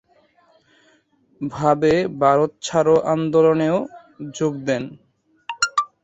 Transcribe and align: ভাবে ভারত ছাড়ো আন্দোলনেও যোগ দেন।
ভাবে 1.41 1.93
ভারত 2.21 2.51
ছাড়ো 2.63 2.95
আন্দোলনেও 3.13 3.77
যোগ 4.33 4.53
দেন। 4.67 4.83